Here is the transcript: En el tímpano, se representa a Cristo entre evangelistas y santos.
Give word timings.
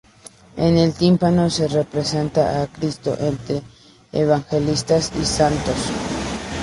En 0.57 0.77
el 0.79 0.93
tímpano, 0.95 1.51
se 1.51 1.67
representa 1.67 2.63
a 2.63 2.65
Cristo 2.65 3.15
entre 3.19 3.61
evangelistas 4.11 5.11
y 5.21 5.23
santos. 5.23 5.77